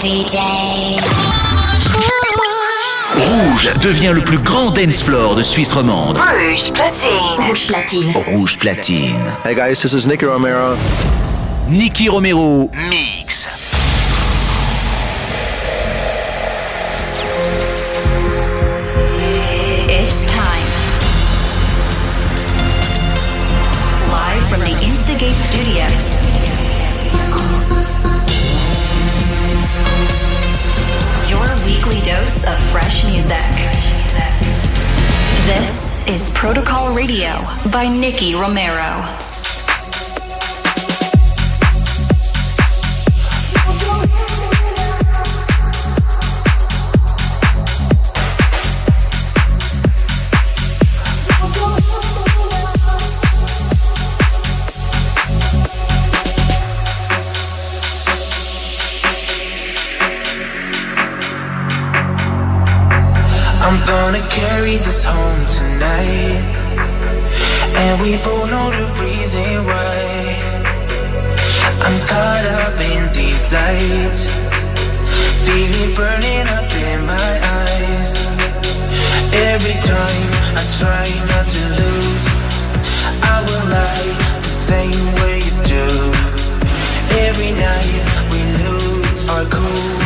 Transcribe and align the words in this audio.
DJ. 0.00 0.36
Rouge 3.14 3.72
devient 3.80 4.12
le 4.14 4.20
plus 4.20 4.38
grand 4.38 4.70
dance 4.70 5.02
floor 5.02 5.34
de 5.34 5.42
Suisse 5.42 5.72
romande. 5.72 6.18
Rouge 6.18 6.70
platine. 6.72 7.46
Rouge 7.48 7.66
platine. 7.66 8.12
Rouge 8.26 8.58
platine. 8.58 9.18
Hey 9.44 9.54
guys, 9.54 9.80
this 9.80 9.92
is 9.94 10.06
Nicky 10.06 10.26
Romero. 10.26 10.76
Nicky 11.68 12.08
Romero 12.08 12.68
mix. 12.90 13.48
It's 19.88 20.26
time. 20.26 20.66
Live 24.10 24.48
from 24.50 24.60
the 24.60 24.76
Instigate 24.84 25.36
Studios. 25.36 25.95
Of 32.46 32.58
fresh 32.70 33.04
music. 33.04 33.32
This 35.46 36.06
is 36.06 36.30
Protocol 36.30 36.94
Radio 36.94 37.32
by 37.72 37.88
Nicky 37.88 38.36
Romero. 38.36 39.25
I'm 63.76 63.84
gonna 63.84 64.24
carry 64.30 64.76
this 64.78 65.04
home 65.04 65.44
tonight. 65.46 66.40
And 67.76 68.00
we 68.00 68.16
both 68.24 68.50
know 68.50 68.70
the 68.70 68.86
reason 69.04 69.66
why. 69.68 69.96
I'm 71.84 71.98
caught 72.08 72.46
up 72.62 72.80
in 72.80 73.12
these 73.12 73.44
lights. 73.52 74.28
Feeling 75.44 75.94
burning 75.94 76.48
up 76.56 76.72
in 76.72 77.04
my 77.04 77.32
eyes. 77.60 78.08
Every 79.52 79.76
time 79.92 80.30
I 80.56 80.64
try 80.80 81.06
not 81.30 81.46
to 81.54 81.62
lose, 81.80 82.24
I 83.28 83.36
will 83.46 83.66
lie 83.76 84.12
the 84.40 84.54
same 84.70 85.06
way 85.20 85.36
you 85.46 85.54
do. 85.76 85.86
Every 87.28 87.52
night 87.52 88.04
we 88.32 88.40
lose 88.64 89.28
our 89.28 89.44
cool. 89.44 90.05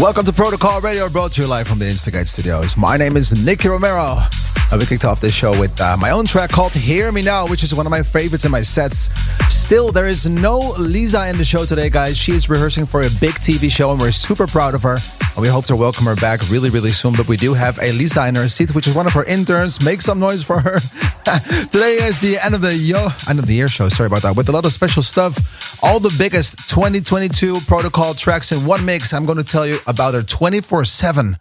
Welcome 0.00 0.26
to 0.26 0.32
Protocol 0.32 0.80
Radio, 0.80 1.08
brought 1.08 1.32
to 1.32 1.42
you 1.42 1.48
live 1.48 1.66
from 1.66 1.80
the 1.80 1.86
Instigate 1.86 2.28
Studios. 2.28 2.76
My 2.76 2.96
name 2.96 3.16
is 3.16 3.44
Nicky 3.44 3.68
Romero. 3.68 4.18
We 4.70 4.86
kicked 4.86 5.04
off 5.04 5.20
this 5.20 5.34
show 5.34 5.58
with 5.58 5.80
uh, 5.80 5.96
my 5.96 6.10
own 6.10 6.24
track 6.24 6.50
called 6.50 6.72
Hear 6.72 7.10
Me 7.10 7.20
Now, 7.20 7.48
which 7.48 7.64
is 7.64 7.74
one 7.74 7.84
of 7.84 7.90
my 7.90 8.04
favorites 8.04 8.44
in 8.44 8.52
my 8.52 8.60
sets. 8.60 9.10
Still, 9.52 9.90
there 9.90 10.06
is 10.06 10.28
no 10.28 10.58
Lisa 10.78 11.28
in 11.28 11.36
the 11.36 11.44
show 11.44 11.64
today, 11.64 11.90
guys. 11.90 12.16
She 12.16 12.30
is 12.30 12.48
rehearsing 12.48 12.86
for 12.86 13.00
a 13.00 13.10
big 13.20 13.34
TV 13.34 13.72
show, 13.72 13.90
and 13.90 14.00
we're 14.00 14.12
super 14.12 14.46
proud 14.46 14.76
of 14.76 14.82
her. 14.84 14.98
And 15.34 15.42
we 15.42 15.48
hope 15.48 15.64
to 15.64 15.74
welcome 15.74 16.04
her 16.06 16.14
back 16.16 16.48
really, 16.48 16.70
really 16.70 16.90
soon. 16.90 17.14
But 17.14 17.26
we 17.26 17.36
do 17.36 17.54
have 17.54 17.78
a 17.80 17.90
Lisa 17.92 18.28
in 18.28 18.36
her 18.36 18.48
seat, 18.48 18.76
which 18.76 18.86
is 18.86 18.94
one 18.94 19.06
of 19.06 19.14
her 19.14 19.24
interns. 19.24 19.84
Make 19.84 20.00
some 20.00 20.20
noise 20.20 20.44
for 20.44 20.60
her. 20.60 20.78
today 21.70 21.96
is 21.96 22.20
the 22.20 22.38
end 22.42 22.54
of 22.54 22.60
the 22.60 22.74
yo 22.74 23.08
end 23.28 23.38
of 23.38 23.46
the 23.46 23.52
year 23.52 23.68
show. 23.68 23.88
Sorry 23.88 24.06
about 24.06 24.22
that. 24.22 24.36
With 24.36 24.48
a 24.48 24.52
lot 24.52 24.64
of 24.64 24.72
special 24.72 25.02
stuff, 25.02 25.82
all 25.82 26.00
the 26.00 26.14
biggest 26.16 26.68
2022 26.70 27.60
protocol 27.66 28.14
tracks 28.14 28.52
in 28.52 28.64
one 28.64 28.84
mix. 28.84 29.12
I'm 29.12 29.26
going 29.26 29.38
to 29.38 29.44
tell 29.44 29.66
you 29.66 29.78
about 29.86 30.12
their 30.12 30.22
24/7 30.22 31.34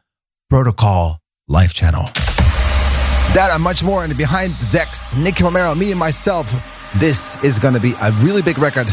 protocol 0.50 1.20
live 1.48 1.74
channel. 1.74 2.04
That 3.34 3.50
and 3.54 3.64
much 3.64 3.84
more 3.84 4.04
in 4.04 4.10
the 4.10 4.16
behind 4.16 4.54
the 4.54 4.72
decks. 4.72 5.16
Nicky 5.16 5.44
Romero, 5.44 5.74
me 5.76 5.92
and 5.92 6.00
myself. 6.00 6.52
This 6.96 7.42
is 7.44 7.60
going 7.60 7.74
to 7.74 7.80
be 7.80 7.94
a 8.02 8.12
really 8.24 8.42
big 8.42 8.58
record. 8.58 8.88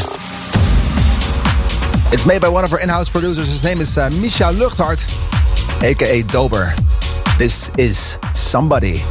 It's 2.13 2.25
made 2.25 2.41
by 2.41 2.49
one 2.49 2.63
of 2.63 2.71
our 2.71 2.79
in-house 2.79 3.09
producers. 3.09 3.47
His 3.47 3.63
name 3.63 3.81
is 3.81 3.97
uh, 3.97 4.09
Misha 4.21 4.53
aka 5.81 6.21
Dober. 6.23 6.73
This 7.37 7.69
is 7.77 8.19
Somebody. 8.33 9.01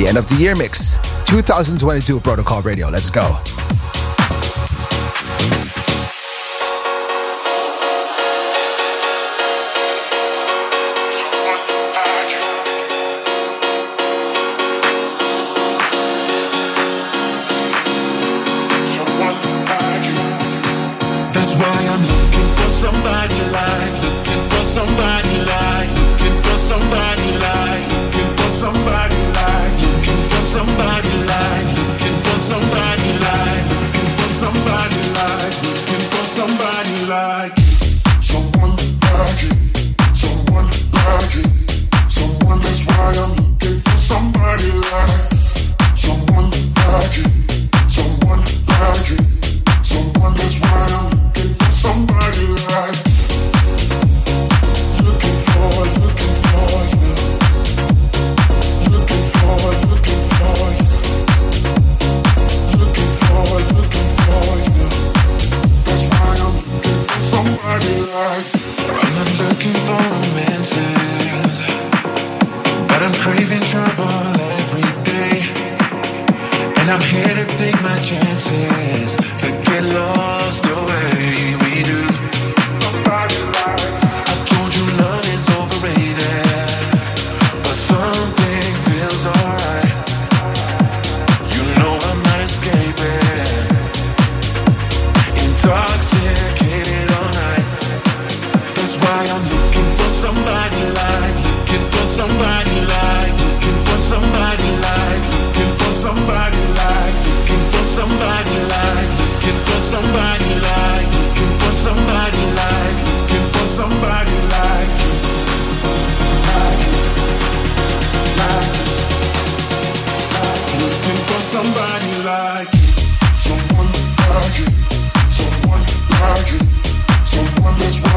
The 0.00 0.08
end 0.08 0.16
of 0.16 0.26
the 0.28 0.36
year 0.36 0.56
mix. 0.56 0.94
2022 1.26 2.20
Protocol 2.20 2.62
Radio. 2.62 2.88
Let's 2.88 3.10
go. 3.10 3.36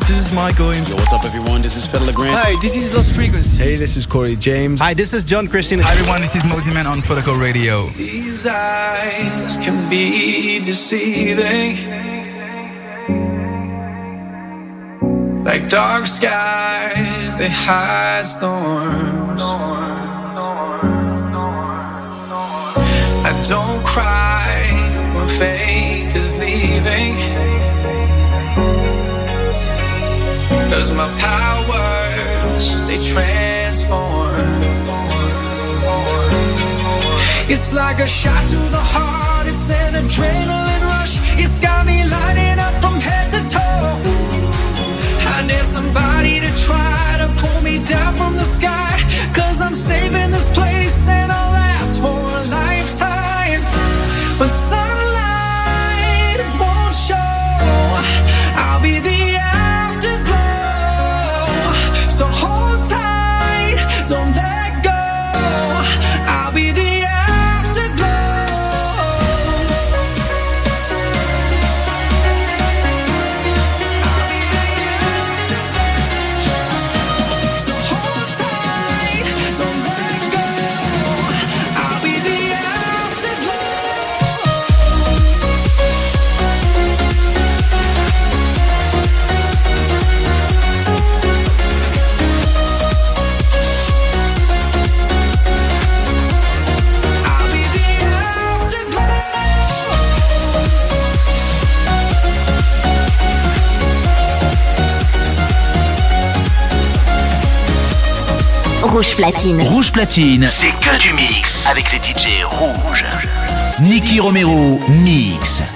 this 0.00 0.26
is 0.26 0.32
Mike 0.32 0.58
Williams. 0.58 0.90
Yo, 0.90 0.96
what's 0.96 1.12
up, 1.12 1.24
everyone? 1.24 1.62
This 1.62 1.76
is 1.76 1.86
Fedde 1.86 2.06
Le 2.06 2.12
Grand. 2.12 2.34
Hi, 2.34 2.56
this 2.60 2.74
is 2.74 2.92
Lost 2.92 3.14
Frequencies. 3.14 3.58
Hey, 3.58 3.76
this 3.76 3.96
is 3.96 4.04
Corey 4.04 4.34
James. 4.34 4.80
Hi, 4.80 4.92
this 4.92 5.14
is 5.14 5.22
John 5.22 5.46
Christian. 5.46 5.78
Hi, 5.78 5.92
everyone, 5.92 6.20
this 6.20 6.34
is 6.34 6.42
Mosimann 6.42 6.86
on 6.90 7.00
Protocol 7.02 7.36
Radio. 7.36 7.90
These 7.90 8.44
eyes 8.48 9.56
can 9.58 9.88
be 9.88 10.58
deceiving. 10.64 11.76
Like 15.44 15.68
dark 15.68 16.06
skies, 16.08 17.38
they 17.38 17.50
hide 17.50 18.26
storms. 18.26 19.81
Is 26.22 26.38
leaving. 26.38 27.16
Cause 30.70 30.92
my 30.94 31.08
powers, 31.18 32.66
they 32.86 32.98
transform 32.98 34.62
it's 37.48 37.74
like 37.74 37.98
a 37.98 38.06
shot 38.06 38.48
to 38.48 38.56
the 38.76 38.84
heart, 38.94 39.46
it's 39.46 39.70
an 39.70 39.92
adrenaline 39.94 40.84
rush. 40.94 41.14
It's 41.42 41.58
got 41.58 41.84
me 41.84 41.98
lighting 42.02 42.58
up 42.66 42.74
from 42.80 42.96
head 42.98 43.26
to 43.34 43.40
toe. 43.54 44.00
I 45.34 45.38
need 45.50 45.66
somebody 45.76 46.40
to 46.40 46.50
try 46.66 47.16
to 47.22 47.28
pull 47.42 47.60
me 47.60 47.84
down 47.84 48.14
from 48.14 48.32
the 48.34 48.48
sky. 48.58 48.94
Cause 49.34 49.60
I'm 49.60 49.74
saving 49.74 50.30
this 50.30 50.48
place 50.56 51.08
and 51.08 51.30
I'll 51.30 51.52
last 51.52 52.00
for 52.00 52.20
a 52.40 52.42
lifetime. 52.58 53.60
When 54.38 54.48
sunlight 54.48 55.01
Rouge 109.12 109.30
Platine. 109.30 109.60
Rouge 109.60 109.92
Platine, 109.92 110.46
c'est 110.46 110.70
que 110.70 110.98
du 110.98 111.12
mix 111.12 111.66
avec 111.70 111.92
les 111.92 111.98
DJ 111.98 112.44
rouges. 112.44 113.04
Nicky 113.82 114.20
Romero, 114.20 114.80
mix. 114.88 115.74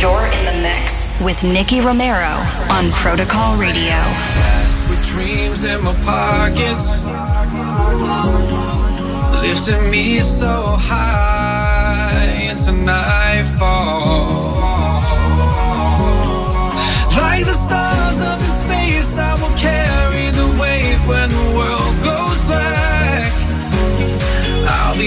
You're 0.00 0.26
in 0.26 0.44
the 0.46 0.62
mix 0.62 1.06
with 1.20 1.40
Nicky 1.44 1.80
Romero 1.80 2.40
on 2.70 2.90
Protocol 2.90 3.56
Radio. 3.56 3.94
With 4.90 5.00
dreams 5.06 5.62
in 5.62 5.80
my 5.84 5.94
pockets, 6.04 7.04
lifting 9.40 9.88
me 9.88 10.18
so 10.18 10.76
high 10.80 12.48
into 12.50 12.72
nightfall. 12.72 14.58
Like 17.16 17.44
the 17.44 17.54
stars 17.54 18.20
up 18.20 18.40
in 18.40 18.50
space, 18.50 19.16
I 19.16 19.34
will 19.40 19.56
carry 19.56 20.30
the 20.32 20.48
weight 20.60 20.71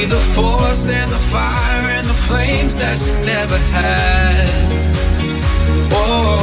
The 0.06 0.22
force 0.36 0.88
and 0.88 1.12
the 1.12 1.18
fire 1.18 1.90
and 1.98 2.06
the 2.08 2.14
flames 2.14 2.78
that 2.78 2.98
you 3.08 3.14
never 3.26 3.58
had. 3.74 4.48
Whoa, 5.92 6.38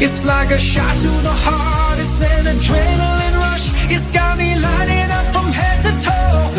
it's 0.00 0.24
like 0.24 0.50
a 0.50 0.58
shot 0.58 0.94
to 0.98 1.08
the 1.28 1.36
heart, 1.44 2.00
it's 2.00 2.22
an 2.22 2.46
adrenaline 2.46 3.36
rush. 3.38 3.68
It's 3.92 4.10
got 4.10 4.38
me 4.38 4.56
lighting 4.56 5.10
up 5.12 5.26
from 5.30 5.52
head 5.52 5.82
to 5.86 5.92
toe. 6.00 6.50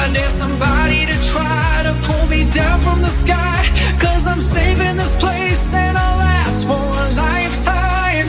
I 0.00 0.08
need 0.14 0.30
somebody 0.30 1.06
to 1.10 1.16
try 1.32 1.82
to 1.82 1.92
pull 2.06 2.28
me 2.28 2.48
down 2.50 2.80
from 2.80 3.02
the 3.02 3.10
sky. 3.10 3.68
Cause 3.98 4.28
I'm 4.28 4.40
saving 4.40 4.96
this 4.96 5.16
place 5.18 5.74
and 5.74 5.98
I'll 5.98 6.18
last 6.18 6.66
for 6.68 6.78
a 6.78 7.08
lifetime. 7.18 8.28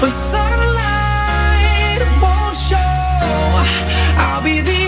When 0.00 0.12
sunlight 0.12 2.00
won't 2.22 2.56
show, 2.56 2.78
I'll 4.22 4.40
be 4.42 4.60
the. 4.60 4.78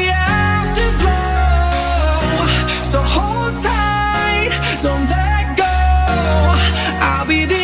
So 2.91 2.99
hold 3.01 3.57
tight, 3.57 4.51
don't 4.83 5.09
let 5.09 5.57
go. 5.57 5.65
I'll 7.01 7.25
be 7.25 7.45
the 7.45 7.60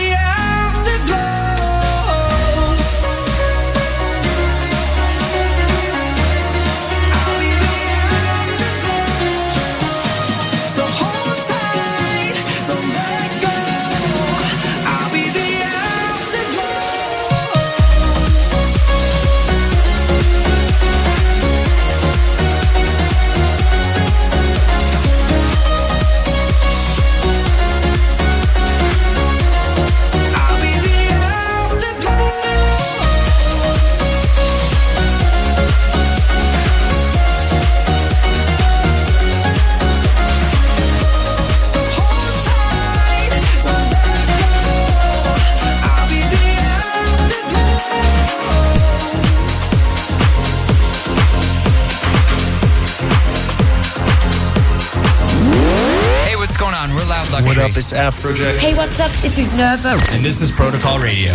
Luxury. 57.92 57.98
What 57.98 58.08
up? 58.08 58.22
It's 58.22 58.24
Afrojack. 58.24 58.58
Hey, 58.58 58.74
what's 58.74 58.98
up? 59.00 59.10
This 59.22 59.38
is 59.38 59.52
Nervo. 59.52 59.98
And 60.12 60.24
this 60.24 60.40
is 60.40 60.50
Protocol 60.50 60.98
Radio. 60.98 61.34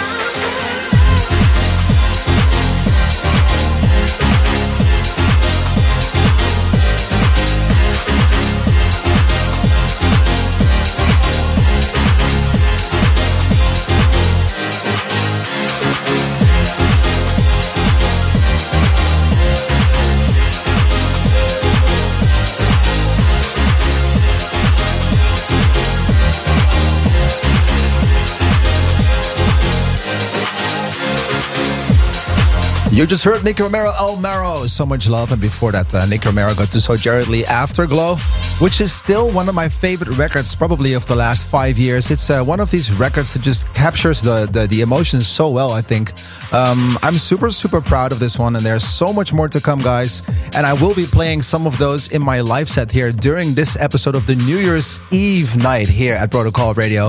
You 33.01 33.07
just 33.07 33.23
heard 33.23 33.43
Nick 33.43 33.57
Romero, 33.57 33.91
El 33.97 34.17
Marrow, 34.17 34.67
So 34.67 34.85
Much 34.85 35.09
Love. 35.09 35.31
And 35.31 35.41
before 35.41 35.71
that, 35.71 35.91
uh, 35.91 36.05
Nicky 36.05 36.29
Romero 36.29 36.53
got 36.53 36.71
to 36.71 36.79
So 36.79 36.95
Jared 36.95 37.27
Lee 37.29 37.43
Afterglow, 37.45 38.17
which 38.59 38.79
is 38.79 38.93
still 38.93 39.31
one 39.31 39.49
of 39.49 39.55
my 39.55 39.67
favorite 39.69 40.15
records, 40.19 40.53
probably 40.53 40.93
of 40.93 41.07
the 41.07 41.15
last 41.15 41.47
five 41.47 41.79
years. 41.79 42.11
It's 42.11 42.29
uh, 42.29 42.43
one 42.43 42.59
of 42.59 42.69
these 42.69 42.93
records 42.93 43.33
that 43.33 43.41
just 43.41 43.73
captures 43.73 44.21
the, 44.21 44.45
the, 44.45 44.67
the 44.67 44.81
emotions 44.81 45.25
so 45.25 45.49
well, 45.49 45.71
I 45.71 45.81
think. 45.81 46.11
Um, 46.53 46.95
I'm 47.01 47.15
super, 47.15 47.49
super 47.49 47.81
proud 47.81 48.11
of 48.11 48.19
this 48.19 48.37
one, 48.37 48.55
and 48.55 48.63
there's 48.63 48.83
so 48.83 49.11
much 49.11 49.33
more 49.33 49.49
to 49.49 49.59
come, 49.59 49.79
guys. 49.79 50.21
And 50.55 50.67
I 50.67 50.73
will 50.73 50.93
be 50.93 51.07
playing 51.07 51.41
some 51.41 51.65
of 51.65 51.79
those 51.79 52.11
in 52.11 52.21
my 52.21 52.41
live 52.41 52.69
set 52.69 52.91
here 52.91 53.11
during 53.11 53.55
this 53.55 53.75
episode 53.79 54.13
of 54.13 54.27
the 54.27 54.35
New 54.35 54.57
Year's 54.57 54.99
Eve 55.11 55.57
night 55.57 55.87
here 55.87 56.13
at 56.13 56.29
Protocol 56.29 56.75
Radio. 56.75 57.07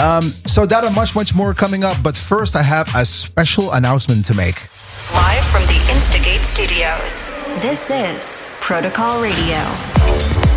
Um, 0.00 0.22
so, 0.46 0.64
that 0.64 0.84
and 0.84 0.94
much, 0.94 1.14
much 1.14 1.34
more 1.34 1.52
coming 1.52 1.84
up. 1.84 1.98
But 2.02 2.16
first, 2.16 2.56
I 2.56 2.62
have 2.62 2.88
a 2.96 3.04
special 3.04 3.72
announcement 3.72 4.24
to 4.24 4.34
make. 4.34 4.70
Live 5.12 5.44
from 5.44 5.62
the 5.66 5.92
Instigate 5.94 6.42
studios. 6.42 7.28
This 7.60 7.90
is 7.90 8.42
Protocol 8.60 9.22
Radio. 9.22 10.53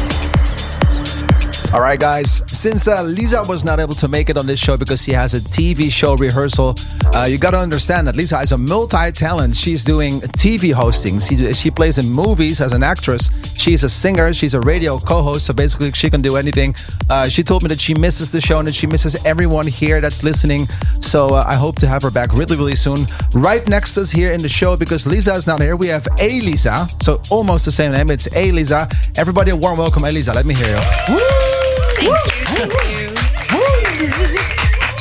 All 1.74 1.82
right, 1.82 2.00
guys. 2.00 2.44
Since 2.48 2.88
uh, 2.88 3.04
Lisa 3.04 3.44
was 3.46 3.66
not 3.66 3.80
able 3.80 3.94
to 3.96 4.08
make 4.08 4.30
it 4.30 4.38
on 4.38 4.48
this 4.48 4.60
show 4.60 4.78
because 4.78 5.04
she 5.04 5.12
has 5.12 5.34
a 5.34 5.42
TV 5.42 5.92
show 5.92 6.16
rehearsal, 6.16 6.76
uh, 7.14 7.26
you 7.30 7.38
got 7.38 7.52
to 7.52 7.58
understand 7.58 8.08
that 8.08 8.16
Lisa 8.16 8.40
is 8.40 8.54
a 8.54 8.58
multi-talent. 8.58 9.54
She's 9.54 9.84
doing 9.84 10.22
TV 10.22 10.72
hosting. 10.72 11.20
She, 11.20 11.54
she 11.54 11.70
plays 11.70 11.98
in 11.98 12.10
movies 12.10 12.62
as 12.62 12.72
an 12.72 12.84
actress. 12.84 13.30
She's 13.58 13.84
a 13.84 13.90
singer. 13.90 14.34
She's 14.34 14.54
a 14.54 14.62
radio 14.62 14.98
co-host. 14.98 15.46
So 15.46 15.54
basically, 15.54 15.92
she 15.92 16.10
can 16.10 16.22
do 16.22 16.38
anything. 16.38 16.74
Uh, 17.10 17.28
she 17.28 17.44
told 17.44 17.64
me 17.64 17.70
that 17.70 17.82
she 17.82 17.94
misses 17.94 18.32
the 18.32 18.40
show 18.40 18.60
and 18.60 18.68
that 18.70 18.76
she 18.76 18.88
misses 18.88 19.24
everyone 19.26 19.68
here 19.68 20.00
that's 20.00 20.24
listening. 20.24 20.68
So 21.02 21.36
uh, 21.36 21.44
I 21.46 21.56
hope 21.56 21.76
to 21.80 21.88
have 21.88 22.02
her 22.04 22.12
back 22.12 22.34
really, 22.34 22.56
really 22.56 22.76
soon. 22.76 23.06
Right 23.34 23.68
next 23.68 23.96
to 23.96 24.02
us 24.02 24.12
here 24.12 24.32
in 24.32 24.42
the 24.42 24.50
show 24.50 24.78
because 24.78 25.06
Lisa 25.06 25.34
is 25.34 25.48
not 25.48 25.62
here. 25.62 25.76
We 25.76 25.88
have 25.88 26.08
A 26.20 26.40
Lisa. 26.42 26.88
So 27.02 27.22
almost 27.30 27.66
the 27.66 27.72
same 27.72 27.92
name. 27.92 28.10
It's 28.10 28.34
A 28.36 28.52
Lisa. 28.52 28.88
Everybody, 29.18 29.52
a 29.52 29.56
warm 29.56 29.78
welcome, 29.78 30.06
A 30.06 30.12
Lisa. 30.12 30.34
Let 30.34 30.46
me 30.46 30.54
hear 30.54 30.70
you. 30.70 31.16
Woo! 31.16 31.57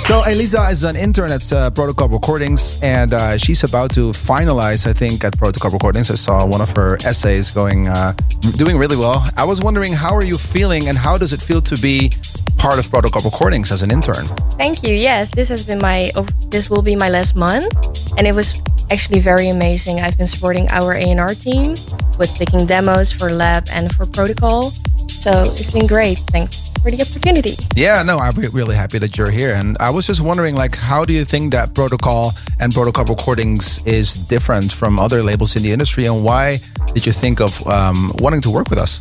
So 0.07 0.23
Elisa 0.25 0.69
is 0.71 0.85
an 0.85 0.95
intern 0.95 1.33
at 1.33 1.53
uh, 1.53 1.69
Protocol 1.71 2.09
Recordings, 2.09 2.81
and 2.81 3.13
uh, 3.13 3.37
she's 3.37 3.65
about 3.65 3.91
to 3.95 4.13
finalize, 4.13 4.87
I 4.87 4.93
think, 4.93 5.25
at 5.25 5.37
Protocol 5.37 5.73
Recordings. 5.73 6.13
I 6.13 6.15
saw 6.15 6.47
one 6.47 6.61
of 6.61 6.71
her 6.77 6.95
essays 7.05 7.51
going, 7.51 7.89
uh, 7.89 8.13
doing 8.57 8.79
really 8.79 8.97
well. 8.97 9.29
I 9.37 9.45
was 9.45 9.61
wondering, 9.61 9.93
how 9.93 10.15
are 10.15 10.23
you 10.23 10.39
feeling, 10.39 10.89
and 10.89 10.97
how 10.97 11.19
does 11.19 11.33
it 11.33 11.43
feel 11.43 11.61
to 11.63 11.77
be 11.79 12.13
part 12.57 12.79
of 12.79 12.89
Protocol 12.89 13.21
Recordings 13.23 13.73
as 13.73 13.83
an 13.83 13.91
intern? 13.91 14.27
Thank 14.57 14.85
you. 14.85 14.95
Yes, 14.95 15.33
this 15.33 15.49
has 15.49 15.67
been 15.67 15.79
my, 15.79 16.13
oh, 16.15 16.23
this 16.51 16.71
will 16.71 16.83
be 16.83 16.95
my 16.95 17.09
last 17.09 17.35
month, 17.35 17.75
and 18.17 18.29
it 18.29 18.33
was 18.33 18.63
actually 18.93 19.19
very 19.19 19.49
amazing. 19.49 19.99
I've 19.99 20.17
been 20.17 20.29
supporting 20.29 20.69
our 20.69 20.95
A&R 20.95 21.35
team 21.35 21.71
with 22.17 22.33
picking 22.39 22.65
demos 22.65 23.11
for 23.11 23.33
Lab 23.33 23.67
and 23.73 23.93
for 23.93 24.07
Protocol, 24.07 24.71
so 25.09 25.33
it's 25.57 25.73
been 25.73 25.89
great. 25.89 26.19
Thanks 26.31 26.66
for 26.87 26.97
the 26.97 27.03
opportunity. 27.03 27.55
Yeah, 27.75 28.05
no, 28.05 28.19
I'm 28.19 28.35
really 28.53 28.77
happy 28.77 28.99
that 28.99 29.19
you're 29.19 29.31
here. 29.31 29.53
And 29.55 29.77
I 29.81 29.91
was 29.91 30.07
just 30.07 30.21
wondering, 30.21 30.55
like, 30.55 30.77
how 30.77 31.05
do 31.05 31.13
you 31.13 31.25
think 31.25 31.53
that 31.53 31.75
Protocol 31.75 32.33
and 32.61 32.73
Protocol 32.73 33.05
Recordings 33.05 33.85
is 33.85 34.15
different 34.15 34.71
from 34.71 35.01
other 35.01 35.21
labels 35.23 35.57
in 35.57 35.63
the 35.63 35.73
industry, 35.73 36.07
and 36.07 36.23
why 36.23 36.59
did 36.95 37.05
you 37.05 37.13
think 37.13 37.41
of 37.41 37.51
um, 37.67 38.13
wanting 38.21 38.41
to 38.43 38.51
work 38.51 38.71
with 38.71 38.79
us? 38.79 39.01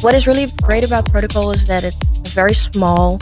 What 0.00 0.14
is 0.14 0.26
really 0.26 0.46
great 0.62 0.84
about 0.86 1.04
Protocol 1.10 1.50
is 1.52 1.66
that 1.66 1.84
it's 1.84 1.98
a 2.30 2.34
very 2.34 2.54
small, 2.54 3.18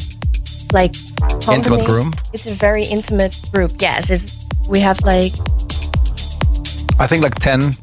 like 0.72 0.94
company. 1.18 1.56
intimate 1.56 1.86
group. 1.86 2.14
It's 2.32 2.46
a 2.46 2.54
very 2.54 2.84
intimate 2.84 3.34
group. 3.52 3.72
Yes, 3.80 4.10
it's 4.10 4.46
we 4.68 4.78
have 4.80 5.00
like 5.02 5.32
I 7.00 7.06
think 7.08 7.22
like 7.22 7.34
ten 7.36 7.74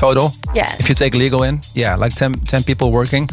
total. 0.00 0.32
Yeah. 0.54 0.74
If 0.80 0.88
you 0.88 0.94
take 0.94 1.14
legal 1.14 1.42
in, 1.42 1.60
yeah, 1.74 1.94
like 1.94 2.14
10, 2.14 2.32
10 2.32 2.62
people 2.64 2.90
working. 2.90 3.28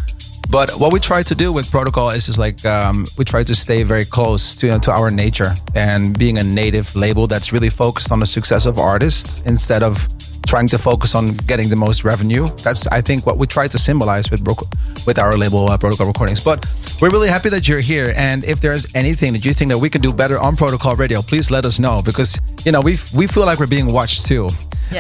But 0.50 0.72
what 0.80 0.94
we 0.94 1.00
try 1.00 1.24
to 1.24 1.36
do 1.36 1.52
with 1.52 1.70
protocol 1.70 2.10
is 2.10 2.30
is 2.30 2.38
like 2.40 2.64
um, 2.66 3.06
we 3.18 3.26
try 3.26 3.44
to 3.44 3.54
stay 3.56 3.84
very 3.84 4.06
close 4.06 4.56
to 4.58 4.68
you 4.68 4.72
know, 4.74 4.80
to 4.80 4.92
our 4.92 5.12
nature 5.12 5.54
and 5.76 6.18
being 6.18 6.38
a 6.38 6.44
native 6.44 6.96
label 6.96 7.28
that's 7.28 7.52
really 7.52 7.70
focused 7.70 8.12
on 8.12 8.20
the 8.20 8.26
success 8.26 8.66
of 8.66 8.80
artists 8.80 9.42
instead 9.46 9.84
of 9.84 10.08
trying 10.48 10.68
to 10.70 10.78
focus 10.78 11.14
on 11.14 11.36
getting 11.46 11.70
the 11.70 11.76
most 11.76 12.04
revenue. 12.06 12.48
That's 12.64 12.88
I 12.88 13.02
think 13.02 13.26
what 13.26 13.38
we 13.38 13.46
try 13.46 13.68
to 13.68 13.78
symbolize 13.78 14.32
with 14.32 14.42
with 15.06 15.20
our 15.20 15.38
label 15.38 15.70
uh, 15.70 15.78
Protocol 15.78 16.08
Recordings. 16.08 16.44
But 16.44 16.66
we're 17.02 17.12
really 17.12 17.30
happy 17.30 17.50
that 17.50 17.68
you're 17.68 17.82
here. 17.82 18.14
And 18.16 18.44
if 18.46 18.60
there's 18.60 18.88
anything 18.96 19.34
that 19.34 19.44
you 19.46 19.54
think 19.54 19.72
that 19.72 19.78
we 19.78 19.90
can 19.90 20.02
do 20.02 20.14
better 20.14 20.40
on 20.40 20.56
Protocol 20.56 20.96
Radio, 20.96 21.22
please 21.22 21.52
let 21.52 21.66
us 21.66 21.78
know 21.78 22.02
because 22.04 22.40
you 22.66 22.72
know 22.72 22.82
we 22.82 22.98
we 23.14 23.28
feel 23.28 23.46
like 23.46 23.60
we're 23.60 23.68
being 23.68 23.92
watched 23.92 24.26
too. 24.26 24.50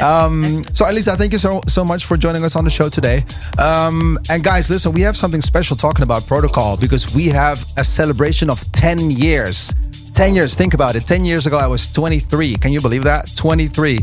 Um, 0.02 0.64
so, 0.74 0.90
Elisa, 0.90 1.16
thank 1.16 1.32
you 1.34 1.40
so 1.40 1.62
so 1.68 1.84
much 1.86 2.06
for 2.06 2.18
joining 2.18 2.44
us 2.44 2.56
on 2.56 2.64
the 2.64 2.70
show 2.70 2.90
today. 2.90 3.24
Um, 3.58 4.20
and 4.30 4.44
guys, 4.44 4.70
listen, 4.70 4.92
we 4.92 5.02
have 5.02 5.16
something 5.16 5.42
special 5.42 5.76
talking 5.76 6.04
about 6.04 6.28
protocol 6.28 6.78
because 6.78 7.16
we 7.16 7.28
have 7.28 7.66
a 7.78 7.84
celebration 7.84 8.50
of 8.50 8.60
10 8.74 9.12
years. 9.12 9.74
10 10.18 10.34
years, 10.34 10.56
think 10.56 10.74
about 10.74 10.96
it. 10.96 11.06
10 11.06 11.26
years 11.26 11.46
ago, 11.46 11.60
I 11.60 11.68
was 11.68 11.88
23. 11.94 12.56
Can 12.56 12.72
you 12.72 12.82
believe 12.82 13.04
that? 13.04 13.32
23. 13.36 14.00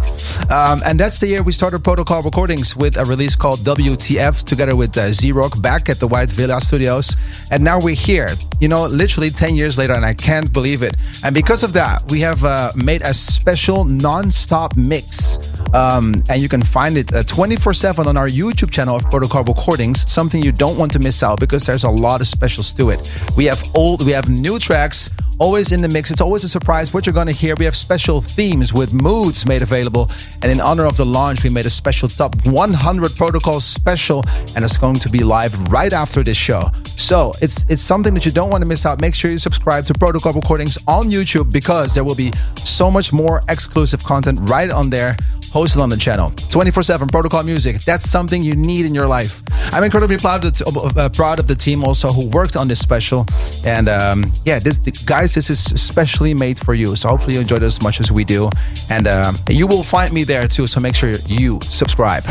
Um, 0.49 0.81
and 0.87 0.99
that's 0.99 1.19
the 1.19 1.27
year 1.27 1.43
we 1.43 1.51
started 1.51 1.83
Protocol 1.83 2.23
Recordings 2.23 2.77
with 2.77 2.97
a 2.97 3.05
release 3.05 3.35
called 3.35 3.59
WTF 3.65 4.45
together 4.45 4.77
with 4.77 4.97
uh, 4.97 5.09
Z 5.09 5.33
Rock 5.33 5.61
back 5.61 5.89
at 5.89 5.99
the 5.99 6.07
White 6.07 6.31
Villa 6.31 6.61
Studios. 6.61 7.17
And 7.51 7.65
now 7.65 7.81
we're 7.81 7.97
here, 7.97 8.29
you 8.61 8.69
know, 8.69 8.87
literally 8.87 9.31
10 9.31 9.57
years 9.57 9.77
later, 9.77 9.95
and 9.95 10.05
I 10.05 10.15
can't 10.15 10.53
believe 10.53 10.85
it. 10.85 10.95
And 11.25 11.35
because 11.35 11.65
of 11.65 11.73
that, 11.73 12.09
we 12.13 12.21
have 12.21 12.45
uh, 12.45 12.71
made 12.77 13.03
a 13.03 13.13
special 13.13 13.83
non 13.83 14.31
stop 14.31 14.77
mix 14.77 15.39
um, 15.75 16.23
and 16.29 16.41
you 16.41 16.49
can 16.49 16.63
find 16.63 16.97
it 16.97 17.13
uh, 17.13 17.25
24 17.25 17.71
uh, 17.71 17.75
7 17.75 18.07
on 18.07 18.17
our 18.17 18.29
YouTube 18.29 18.71
channel 18.71 18.95
of 18.95 19.11
Protocol 19.11 19.43
Recordings, 19.43 20.09
something 20.09 20.41
you 20.41 20.53
don't 20.53 20.79
want 20.79 20.93
to 20.93 21.01
miss 21.01 21.25
out 21.25 21.41
because 21.41 21.67
there's 21.67 21.83
a 21.83 21.91
lot 21.91 22.21
of 22.21 22.29
specials 22.29 22.73
to 22.75 22.91
it. 22.91 23.01
We 23.37 23.47
have 23.47 23.61
old, 23.75 24.07
we 24.07 24.13
have 24.13 24.29
new 24.29 24.61
tracks 24.61 25.11
always 25.39 25.73
in 25.73 25.83
the 25.83 25.89
mix. 25.89 26.11
It's 26.11 26.21
always 26.21 26.45
a 26.45 26.49
surprise 26.49 26.93
what 26.93 27.07
you're 27.07 27.15
going 27.15 27.27
to 27.27 27.33
hear. 27.33 27.55
We 27.57 27.65
have 27.65 27.77
special 27.77 28.21
themes 28.21 28.73
with 28.73 28.93
moods 28.93 29.47
made 29.47 29.63
available. 29.63 30.11
And 30.43 30.51
in 30.51 30.61
honor 30.61 30.87
of 30.87 30.97
the 30.97 31.07
launch, 31.07 31.45
we 31.45 31.51
made 31.51 31.67
a 31.67 31.71
special 31.71 32.09
top 32.09 32.35
100 32.47 33.17
protocol 33.17 33.61
special, 33.61 34.25
and 34.55 34.65
it's 34.65 34.77
going 34.77 34.97
to 34.97 35.09
be 35.09 35.25
live 35.25 35.73
right 35.73 35.93
after 35.93 36.23
this 36.23 36.37
show. 36.37 36.71
So 37.05 37.35
it's 37.43 37.69
it's 37.69 37.83
something 37.83 38.15
that 38.15 38.25
you 38.25 38.33
don't 38.33 38.49
want 38.49 38.63
to 38.63 38.67
miss 38.67 38.87
out. 38.87 38.99
Make 38.99 39.15
sure 39.15 39.31
you 39.31 39.37
subscribe 39.37 39.85
to 39.89 39.93
Protocol 39.93 40.33
Recordings 40.33 40.79
on 40.89 41.11
YouTube 41.11 41.53
because 41.53 41.95
there 41.95 42.03
will 42.03 42.15
be 42.15 42.33
so 42.57 42.91
much 42.91 43.13
more 43.13 43.43
exclusive 43.51 44.03
content 44.03 44.39
right 44.49 44.71
on 44.71 44.89
there 44.89 45.15
hosted 45.53 45.83
on 45.83 45.91
the 45.91 45.99
channel. 45.99 46.31
24-7 46.31 47.13
Protocol 47.13 47.43
Music. 47.43 47.77
That's 47.81 48.09
something 48.09 48.43
you 48.43 48.57
need 48.57 48.87
in 48.87 48.95
your 48.95 49.07
life. 49.07 49.43
I'm 49.75 49.85
incredibly 49.85 50.17
proud 50.17 50.47
of 50.47 50.55
the, 50.55 50.95
uh, 50.97 51.11
proud 51.11 51.39
of 51.41 51.47
the 51.47 51.55
team 51.55 51.85
also 51.85 52.09
who 52.11 52.27
worked 52.31 52.57
on 52.57 52.69
this 52.69 52.81
special. 52.81 53.27
And 53.67 53.87
um, 53.91 54.25
yeah, 54.47 54.59
this 54.59 54.79
guys, 55.05 55.35
this 55.35 55.51
is 55.51 55.63
specially 55.63 56.33
made 56.33 56.59
for 56.59 56.73
you. 56.73 56.97
So 56.97 57.11
hopefully 57.11 57.35
you 57.35 57.41
enjoyed 57.43 57.63
it 57.63 57.67
as 57.67 57.83
much 57.83 58.01
as 58.01 58.11
we 58.11 58.25
do. 58.25 58.49
And 58.89 59.07
um, 59.07 59.37
you 59.51 59.67
will 59.67 59.83
find 59.83 60.11
me 60.11 60.25
there 60.25 60.49
too. 60.49 60.67
So 60.67 60.81
make 60.81 60.95
sure 60.95 61.11
you 61.27 61.61
subscribe. 61.61 62.23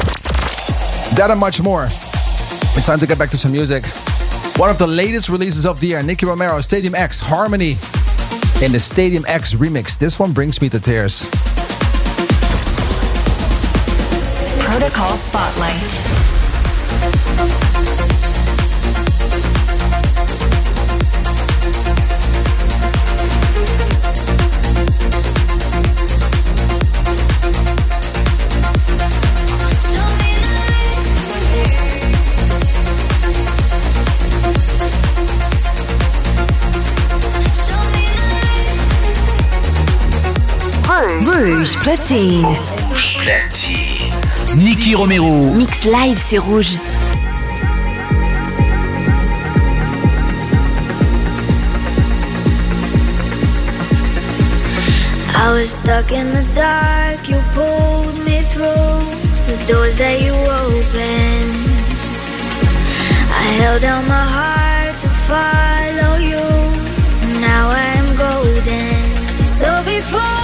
That 1.13 1.27
and 1.29 1.39
much 1.39 1.61
more. 1.61 1.85
It's 2.75 2.87
time 2.87 2.99
to 2.99 3.05
get 3.05 3.19
back 3.19 3.29
to 3.29 3.37
some 3.37 3.51
music. 3.51 3.85
One 4.57 4.69
of 4.69 4.77
the 4.77 4.85
latest 4.85 5.29
releases 5.29 5.65
of 5.65 5.79
the 5.79 5.87
year, 5.87 6.03
Nicky 6.03 6.27
Romero, 6.27 6.59
Stadiumx, 6.59 7.19
Harmony 7.19 7.71
in 8.63 8.71
the 8.71 8.77
Stadiumx 8.77 9.55
remix. 9.55 9.97
This 9.97 10.19
one 10.19 10.31
brings 10.31 10.61
me 10.61 10.69
to 10.69 10.79
tears. 10.79 11.27
Protocol 14.63 15.17
Spotlight. 15.17 17.82
Rouge 41.25 41.77
Platine. 41.77 42.43
Rouge 42.43 43.17
Platine. 43.17 44.57
Nicky 44.57 44.93
Romero. 44.93 45.53
Mix 45.55 45.85
live, 45.85 46.17
c'est 46.17 46.37
rouge. 46.37 46.75
I 55.35 55.51
was 55.53 55.69
stuck 55.71 56.11
in 56.11 56.27
the 56.31 56.43
dark, 56.53 57.29
you 57.29 57.39
pulled 57.53 58.17
me 58.25 58.41
through 58.41 59.05
the 59.45 59.57
doors 59.65 59.97
that 59.97 60.21
you 60.21 60.33
opened. 60.33 61.63
I 63.29 63.43
held 63.59 63.81
down 63.81 64.07
my 64.07 64.25
heart 64.37 64.99
to 64.99 65.09
follow 65.29 66.17
you. 66.17 66.43
Now 67.39 67.69
I'm 67.69 68.15
golden. 68.15 69.47
So 69.47 69.81
before 69.85 70.42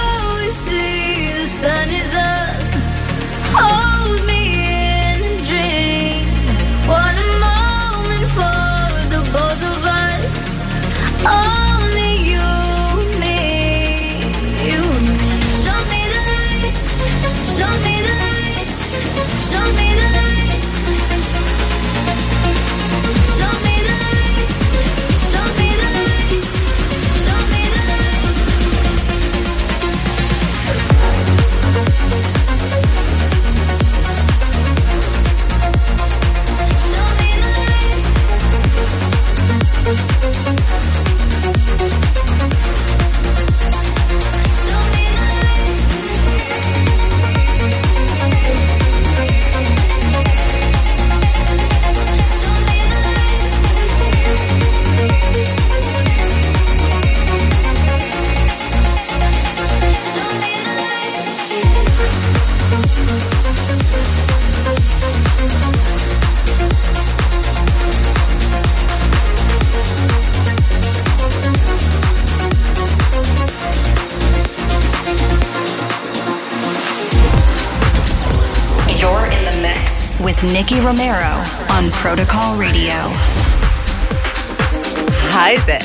Romero 80.90 81.40
on 81.70 81.88
Protocol 81.92 82.56
Radio. 82.56 82.90
Hi 85.30 85.54
there. 85.64 85.79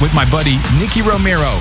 With 0.00 0.12
my 0.14 0.28
buddy 0.30 0.58
Nicky 0.78 1.00
Romero. 1.00 1.58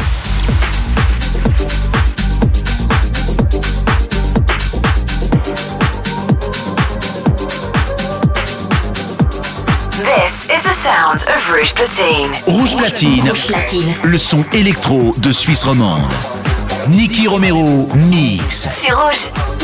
This 10.04 10.50
is 10.50 10.63
the 10.63 10.74
sound 10.74 11.26
of 11.34 11.52
Rouge 11.52 11.74
Platine. 11.74 12.32
Rouge 12.48 12.76
Platine. 12.76 13.30
Rouge 13.30 13.48
Platine. 13.48 13.95
Le 14.04 14.17
son 14.17 14.43
électro 14.54 15.13
de 15.17 15.32
Suisse 15.32 15.63
romande. 15.63 16.12
Nicky 16.89 17.28
Romero 17.28 17.88
mix. 17.95 18.67
C'est 18.76 18.91
rouge. 18.91 19.55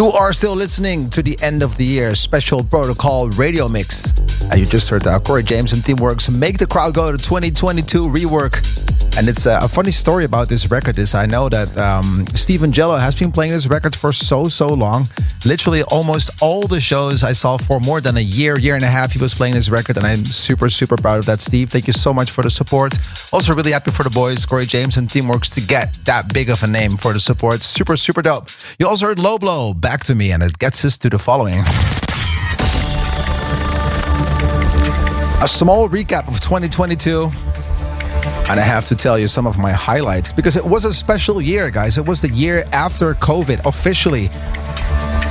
You 0.00 0.06
are 0.06 0.32
still 0.32 0.56
listening 0.56 1.10
to 1.10 1.22
the 1.22 1.38
end 1.42 1.62
of 1.62 1.76
the 1.76 1.84
year 1.84 2.14
special 2.14 2.64
protocol 2.64 3.28
radio 3.28 3.68
mix. 3.68 4.16
And 4.50 4.58
you 4.58 4.64
just 4.64 4.88
heard 4.88 5.04
Corey 5.24 5.42
James 5.42 5.74
and 5.74 5.82
Teamworks 5.82 6.34
make 6.34 6.56
the 6.56 6.66
crowd 6.66 6.94
go 6.94 7.12
to 7.12 7.18
2022 7.18 8.04
rework. 8.04 8.79
And 9.18 9.28
it's 9.28 9.46
uh, 9.46 9.58
a 9.60 9.68
funny 9.68 9.90
story 9.90 10.24
about 10.24 10.48
this 10.48 10.70
record 10.70 10.98
is 10.98 11.14
I 11.14 11.26
know 11.26 11.48
that 11.48 11.76
um, 11.76 12.24
Steve 12.34 12.60
Angello 12.60 12.98
has 12.98 13.14
been 13.14 13.32
playing 13.32 13.52
this 13.52 13.66
record 13.66 13.94
for 13.94 14.12
so, 14.12 14.48
so 14.48 14.68
long. 14.68 15.06
Literally 15.44 15.82
almost 15.82 16.30
all 16.40 16.66
the 16.66 16.80
shows 16.80 17.22
I 17.22 17.32
saw 17.32 17.56
for 17.56 17.80
more 17.80 18.00
than 18.00 18.16
a 18.16 18.20
year, 18.20 18.58
year 18.58 18.74
and 18.74 18.84
a 18.84 18.88
half, 18.88 19.12
he 19.12 19.18
was 19.18 19.34
playing 19.34 19.54
this 19.54 19.68
record. 19.68 19.96
And 19.96 20.06
I'm 20.06 20.24
super, 20.24 20.70
super 20.70 20.96
proud 20.96 21.18
of 21.18 21.26
that, 21.26 21.40
Steve. 21.40 21.70
Thank 21.70 21.86
you 21.86 21.92
so 21.92 22.14
much 22.14 22.30
for 22.30 22.42
the 22.42 22.50
support. 22.50 22.96
Also 23.32 23.52
really 23.54 23.72
happy 23.72 23.90
for 23.90 24.04
the 24.04 24.10
boys, 24.10 24.46
Corey 24.46 24.64
James 24.64 24.96
and 24.96 25.08
Teamworks 25.08 25.52
to 25.54 25.60
get 25.60 25.92
that 26.04 26.32
big 26.32 26.48
of 26.48 26.62
a 26.62 26.66
name 26.66 26.92
for 26.92 27.12
the 27.12 27.20
support. 27.20 27.62
Super, 27.62 27.96
super 27.96 28.22
dope. 28.22 28.48
You 28.78 28.86
also 28.86 29.06
heard 29.06 29.18
Low 29.18 29.38
Blow, 29.38 29.74
Back 29.74 30.04
to 30.04 30.14
Me, 30.14 30.32
and 30.32 30.42
it 30.42 30.58
gets 30.58 30.84
us 30.84 30.96
to 30.98 31.10
the 31.10 31.18
following. 31.18 31.60
A 35.42 35.48
small 35.48 35.88
recap 35.88 36.28
of 36.28 36.40
2022 36.40 37.30
and 38.24 38.58
I 38.58 38.62
have 38.62 38.86
to 38.86 38.96
tell 38.96 39.18
you 39.18 39.28
some 39.28 39.46
of 39.46 39.58
my 39.58 39.72
highlights 39.72 40.32
because 40.32 40.56
it 40.56 40.64
was 40.64 40.84
a 40.84 40.92
special 40.92 41.40
year, 41.40 41.70
guys. 41.70 41.98
It 41.98 42.06
was 42.06 42.20
the 42.20 42.28
year 42.30 42.64
after 42.72 43.14
COVID 43.14 43.66
officially 43.66 44.28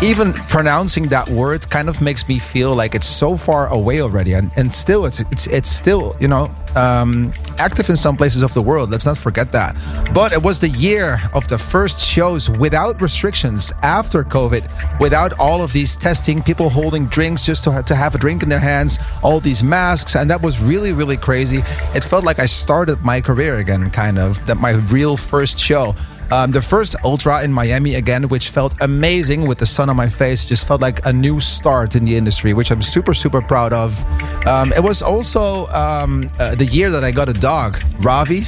even 0.01 0.31
pronouncing 0.47 1.09
that 1.09 1.27
word 1.27 1.69
kind 1.69 1.89
of 1.89 2.01
makes 2.01 2.27
me 2.27 2.39
feel 2.39 2.73
like 2.73 2.95
it's 2.95 3.05
so 3.05 3.35
far 3.35 3.67
away 3.67 4.01
already 4.01 4.31
and, 4.31 4.49
and 4.55 4.73
still 4.73 5.05
it's 5.05 5.19
it's 5.31 5.45
it's 5.47 5.69
still 5.69 6.15
you 6.21 6.27
know 6.27 6.49
um, 6.75 7.33
active 7.57 7.89
in 7.89 7.95
some 7.95 8.15
places 8.17 8.41
of 8.43 8.53
the 8.53 8.61
world. 8.61 8.89
Let's 8.89 9.05
not 9.05 9.17
forget 9.17 9.51
that. 9.51 9.75
But 10.13 10.33
it 10.33 10.41
was 10.41 10.59
the 10.59 10.69
year 10.69 11.19
of 11.33 11.47
the 11.47 11.57
first 11.57 11.99
shows 11.99 12.49
without 12.49 13.01
restrictions 13.01 13.73
after 13.81 14.23
covid 14.23 14.67
without 14.99 15.37
all 15.39 15.61
of 15.61 15.71
these 15.73 15.97
testing 15.97 16.41
people 16.41 16.69
holding 16.69 17.05
drinks 17.07 17.45
just 17.45 17.63
to, 17.63 17.71
have, 17.71 17.85
to 17.85 17.95
have 17.95 18.15
a 18.15 18.17
drink 18.17 18.43
in 18.43 18.49
their 18.49 18.59
hands 18.59 18.99
all 19.23 19.39
these 19.39 19.63
masks. 19.63 20.15
And 20.15 20.29
that 20.29 20.41
was 20.41 20.61
really 20.61 20.93
really 20.93 21.17
crazy. 21.17 21.61
It 21.95 22.03
felt 22.03 22.23
like 22.23 22.39
i 22.39 22.45
started 22.45 23.01
my 23.03 23.21
career 23.21 23.57
again 23.57 23.89
kind 23.89 24.17
of 24.17 24.45
that 24.47 24.57
my 24.57 24.71
real 24.71 25.17
first 25.17 25.59
show 25.59 25.95
um, 26.31 26.51
the 26.51 26.61
first 26.61 26.95
Ultra 27.03 27.43
in 27.43 27.51
Miami 27.51 27.95
again, 27.95 28.27
which 28.27 28.49
felt 28.49 28.75
amazing 28.81 29.47
with 29.47 29.57
the 29.57 29.65
sun 29.65 29.89
on 29.89 29.95
my 29.95 30.07
face, 30.07 30.45
just 30.45 30.67
felt 30.67 30.81
like 30.81 31.05
a 31.05 31.13
new 31.13 31.39
start 31.39 31.95
in 31.95 32.05
the 32.05 32.15
industry, 32.15 32.53
which 32.53 32.71
I'm 32.71 32.81
super, 32.81 33.13
super 33.13 33.41
proud 33.41 33.73
of. 33.73 34.05
Um, 34.47 34.71
it 34.73 34.83
was 34.83 35.01
also 35.01 35.65
um, 35.67 36.29
uh, 36.39 36.55
the 36.55 36.65
year 36.65 36.89
that 36.91 37.03
I 37.03 37.11
got 37.11 37.29
a 37.29 37.33
dog, 37.33 37.81
Ravi. 37.99 38.45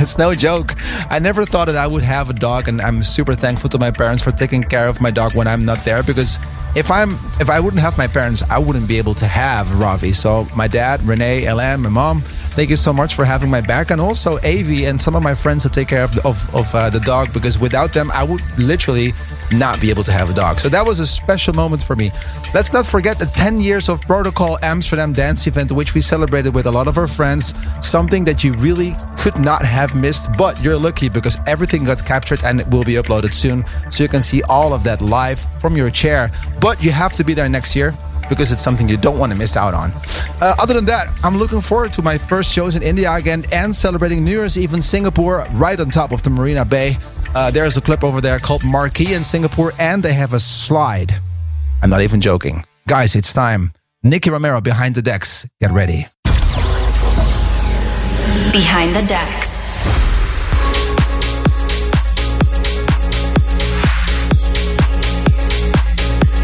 it's 0.00 0.18
no 0.18 0.34
joke. 0.34 0.74
I 1.10 1.18
never 1.18 1.44
thought 1.44 1.66
that 1.66 1.76
I 1.76 1.86
would 1.86 2.02
have 2.04 2.30
a 2.30 2.34
dog, 2.34 2.68
and 2.68 2.80
I'm 2.80 3.02
super 3.02 3.34
thankful 3.34 3.68
to 3.70 3.78
my 3.78 3.90
parents 3.90 4.22
for 4.22 4.32
taking 4.32 4.62
care 4.62 4.88
of 4.88 5.00
my 5.00 5.10
dog 5.10 5.34
when 5.34 5.46
I'm 5.46 5.64
not 5.64 5.84
there 5.84 6.02
because 6.02 6.38
if 6.74 6.90
I'm 6.90 7.10
if 7.40 7.50
I 7.50 7.60
wouldn't 7.60 7.82
have 7.82 7.98
my 7.98 8.06
parents, 8.06 8.42
I 8.48 8.58
wouldn't 8.58 8.88
be 8.88 8.98
able 8.98 9.14
to 9.14 9.26
have 9.26 9.78
Ravi. 9.78 10.12
So 10.12 10.46
my 10.56 10.68
dad, 10.68 11.02
Renee, 11.02 11.46
Elan, 11.46 11.80
my 11.82 11.88
mom, 11.88 12.22
thank 12.22 12.70
you 12.70 12.76
so 12.76 12.92
much 12.92 13.14
for 13.14 13.24
having 13.24 13.50
my 13.50 13.60
back, 13.60 13.90
and 13.90 14.00
also 14.00 14.36
Avi 14.38 14.86
and 14.86 15.00
some 15.00 15.14
of 15.14 15.22
my 15.22 15.34
friends 15.34 15.62
to 15.64 15.68
take 15.68 15.88
care 15.88 16.04
of 16.04 16.16
of, 16.24 16.54
of 16.54 16.74
uh, 16.74 16.90
the 16.90 17.00
dog 17.00 17.32
because 17.32 17.58
without 17.58 17.92
them, 17.92 18.10
I 18.12 18.22
would 18.22 18.42
literally 18.58 19.12
not 19.52 19.80
be 19.80 19.90
able 19.90 20.02
to 20.04 20.12
have 20.12 20.30
a 20.30 20.32
dog. 20.32 20.60
So 20.60 20.68
that 20.68 20.84
was 20.84 21.00
a 21.00 21.06
special 21.06 21.54
moment 21.54 21.82
for 21.82 21.96
me. 21.96 22.10
Let's 22.54 22.72
not 22.72 22.86
forget 22.86 23.18
the 23.18 23.26
10 23.26 23.60
years 23.60 23.88
of 23.88 24.00
Protocol 24.02 24.58
Amsterdam 24.62 25.12
dance 25.12 25.46
event, 25.46 25.72
which 25.72 25.94
we 25.94 26.00
celebrated 26.00 26.54
with 26.54 26.66
a 26.66 26.70
lot 26.70 26.86
of 26.86 26.96
our 26.98 27.06
friends. 27.06 27.54
Something 27.86 28.24
that 28.24 28.42
you 28.42 28.54
really 28.54 28.94
could 29.18 29.38
not 29.38 29.64
have 29.64 29.94
missed, 29.94 30.30
but 30.36 30.62
you're 30.62 30.78
lucky 30.78 31.08
because 31.08 31.38
everything 31.46 31.84
got 31.84 32.04
captured 32.04 32.42
and 32.44 32.60
it 32.60 32.68
will 32.68 32.84
be 32.84 32.94
uploaded 32.94 33.32
soon. 33.32 33.64
So 33.90 34.02
you 34.02 34.08
can 34.08 34.22
see 34.22 34.42
all 34.44 34.72
of 34.72 34.82
that 34.84 35.00
live 35.00 35.40
from 35.60 35.76
your 35.76 35.90
chair. 35.90 36.30
But 36.62 36.82
you 36.82 36.92
have 36.92 37.12
to 37.14 37.24
be 37.24 37.34
there 37.34 37.48
next 37.48 37.74
year 37.74 37.92
because 38.28 38.52
it's 38.52 38.62
something 38.62 38.88
you 38.88 38.96
don't 38.96 39.18
want 39.18 39.32
to 39.32 39.36
miss 39.36 39.56
out 39.56 39.74
on. 39.74 39.92
Uh, 40.40 40.54
other 40.60 40.74
than 40.74 40.84
that, 40.86 41.10
I'm 41.24 41.36
looking 41.36 41.60
forward 41.60 41.92
to 41.94 42.02
my 42.02 42.16
first 42.16 42.52
shows 42.52 42.76
in 42.76 42.82
India 42.82 43.12
again 43.12 43.44
and 43.52 43.74
celebrating 43.74 44.24
New 44.24 44.30
Year's 44.30 44.56
Eve 44.56 44.72
in 44.72 44.80
Singapore 44.80 45.44
right 45.54 45.78
on 45.78 45.90
top 45.90 46.12
of 46.12 46.22
the 46.22 46.30
Marina 46.30 46.64
Bay. 46.64 46.96
Uh, 47.34 47.50
there's 47.50 47.76
a 47.76 47.80
clip 47.80 48.04
over 48.04 48.20
there 48.20 48.38
called 48.38 48.62
Marquee 48.64 49.14
in 49.14 49.24
Singapore, 49.24 49.72
and 49.78 50.02
they 50.02 50.12
have 50.12 50.32
a 50.32 50.38
slide. 50.38 51.12
I'm 51.82 51.90
not 51.90 52.00
even 52.00 52.20
joking. 52.20 52.64
Guys, 52.86 53.16
it's 53.16 53.32
time. 53.32 53.72
Nicky 54.04 54.30
Romero 54.30 54.60
behind 54.60 54.94
the 54.94 55.02
decks. 55.02 55.46
Get 55.60 55.72
ready. 55.72 56.06
Behind 58.52 58.94
the 58.94 59.02
decks. 59.06 59.51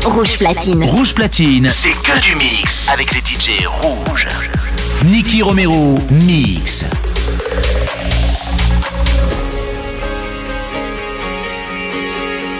Rouge 0.05 0.39
Platine. 0.39 0.85
Rouge 0.85 1.15
Platine. 1.15 1.69
C'est 1.71 1.91
que 1.91 2.21
du 2.21 2.35
mix 2.37 2.89
avec 2.93 3.13
les 3.15 3.21
DJ 3.21 3.67
rouges. 3.67 4.29
Nicky 5.05 5.43
Romero 5.43 5.99
Mix. 6.11 6.85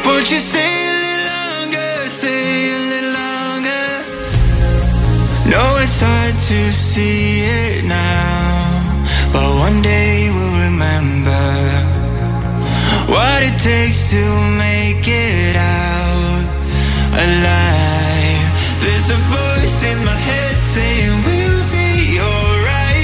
Won't 0.05 0.31
you 0.31 0.39
stay 0.39 0.59
a 0.59 0.95
little 1.05 1.27
longer, 1.31 2.09
stay 2.09 2.75
a 2.75 2.79
little 2.79 3.13
longer? 3.13 4.05
No, 5.47 5.77
it's 5.83 6.01
hard 6.01 6.35
to 6.35 6.73
see 6.73 7.43
it 7.43 7.85
now, 7.85 9.05
but 9.33 9.49
one 9.59 9.81
day 9.83 10.31
we'll 10.31 10.59
remember 10.71 11.31
what 13.07 13.43
it 13.43 13.59
takes 13.61 14.11
to 14.11 14.23
make 14.59 15.07
it 15.07 15.57
out 15.57 16.08
alive. 17.13 18.49
There's 18.83 19.09
a 19.11 19.21
voice 19.37 19.83
in 19.91 19.99
my 20.05 20.19
head 20.29 20.57
saying 20.75 21.15
we'll 21.27 21.65
be 21.73 22.21
alright 22.21 22.97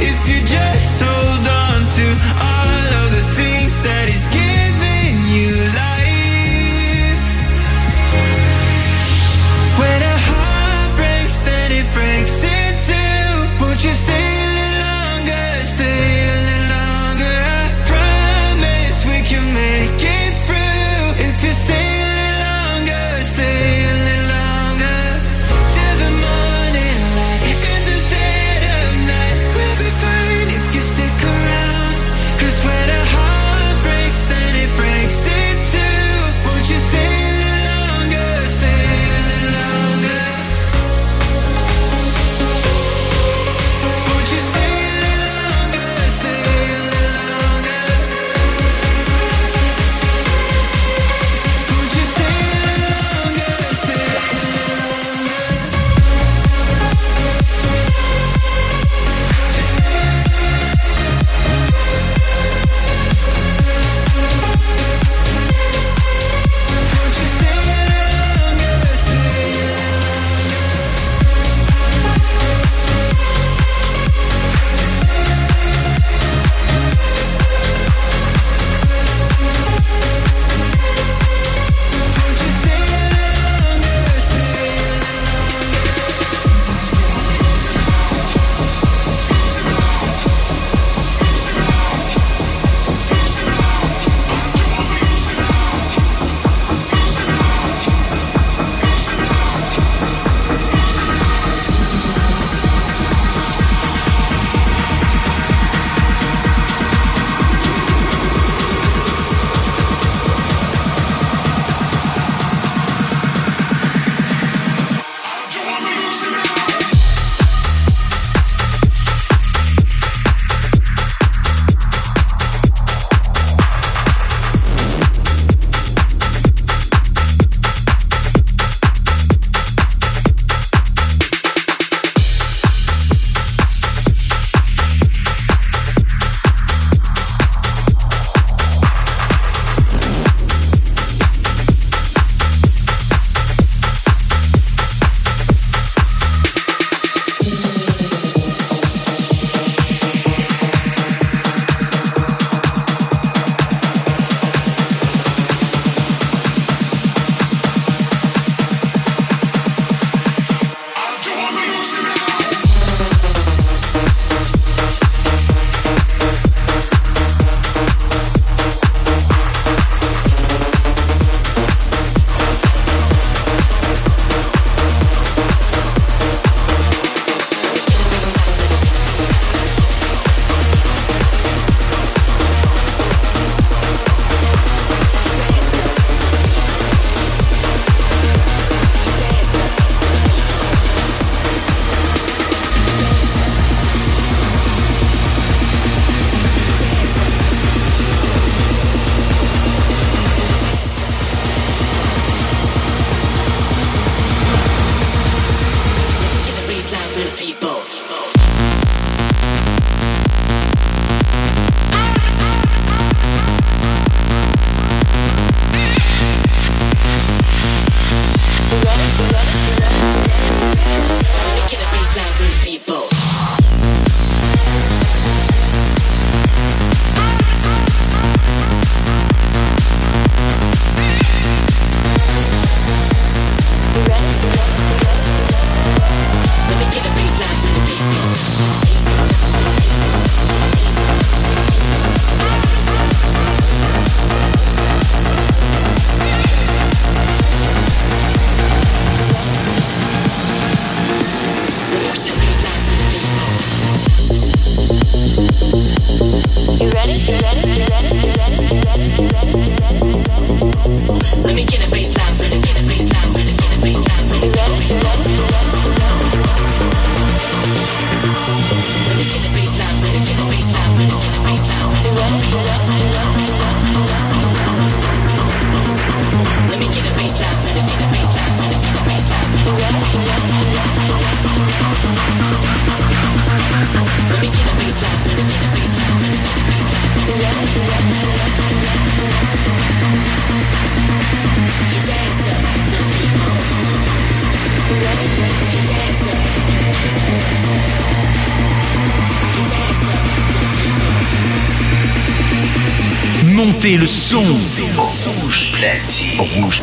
if 0.00 0.18
you 0.28 0.38
just 0.46 0.98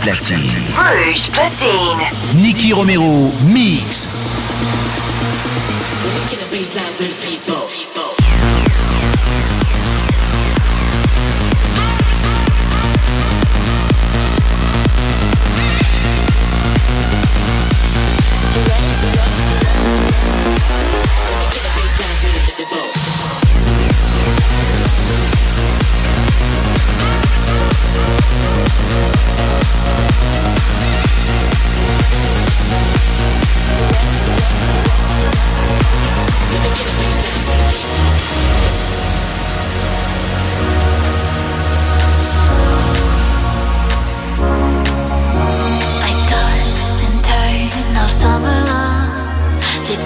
Platine. 0.01 0.39
Rouge 0.75 1.29
Platine. 1.29 2.41
Nicky 2.41 2.73
Romero, 2.73 3.31
mix. 3.45 4.07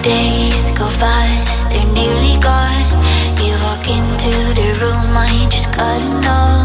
days 0.05 0.69
go 0.77 0.87
fast, 0.87 1.71
they're 1.71 1.93
nearly 1.93 2.37
gone. 2.39 2.89
You 3.41 3.53
walk 3.65 3.89
into 3.89 4.33
the 4.59 4.69
room, 4.79 5.17
I 5.17 5.47
just 5.49 5.71
gotta 5.73 6.07
know. 6.21 6.64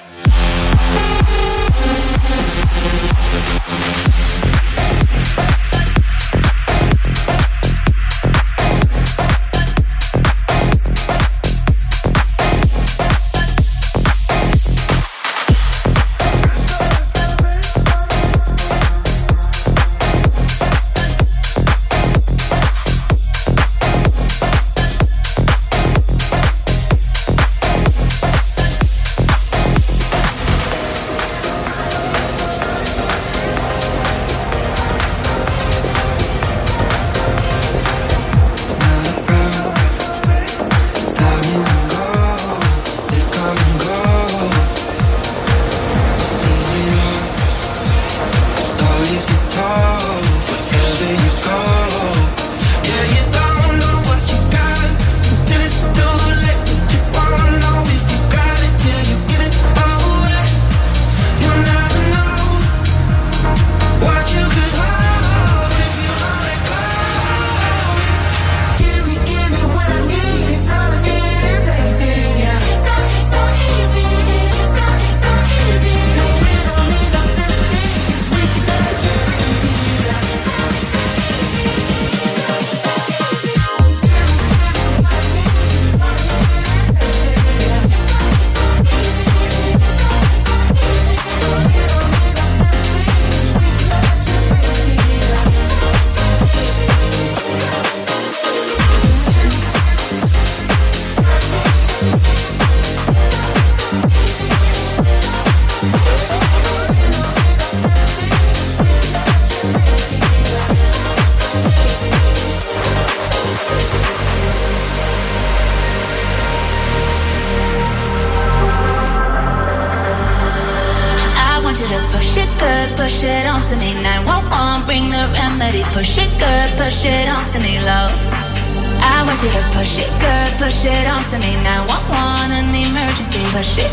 push 133.51 133.79
it. 133.79 133.90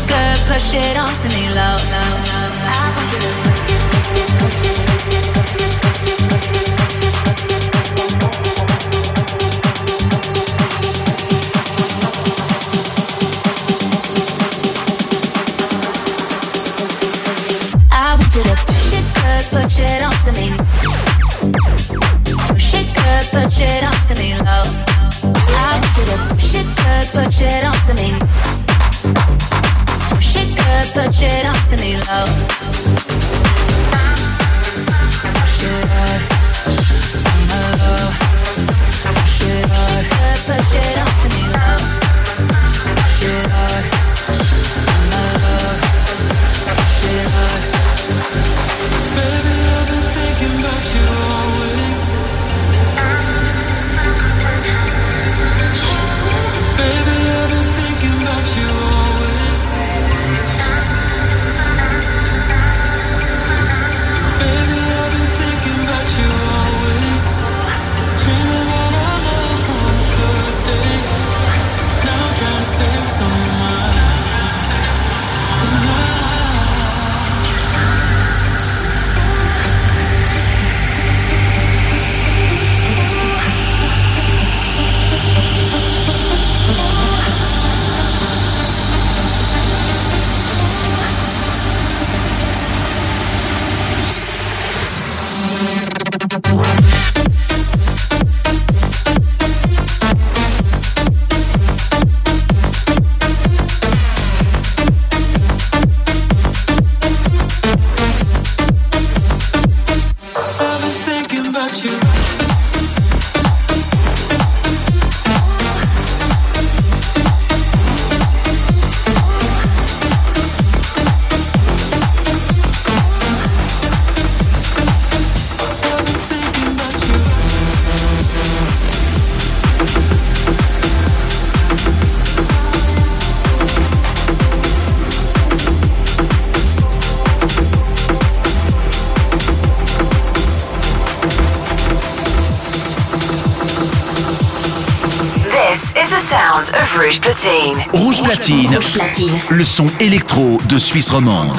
platine. 148.93 149.37
Le 149.49 149.63
son 149.63 149.85
électro 149.99 150.59
de 150.67 150.77
Suisse 150.77 151.09
romande. 151.11 151.57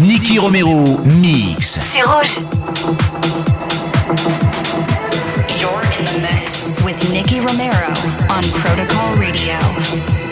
Nicky 0.00 0.38
Romero 0.38 1.00
mix. 1.04 1.80
C'est 1.92 2.02
rouge. 2.02 2.38
You're 5.58 5.82
in 5.98 6.04
the 6.04 6.20
mix 6.20 6.68
with 6.84 7.10
Nicky 7.12 7.40
Romero 7.40 7.92
on 8.30 8.42
Protocol 8.52 9.18
Radio. 9.18 10.23